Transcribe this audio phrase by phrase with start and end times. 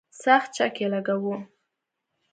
[0.23, 1.35] سخت چک یې لګاوه.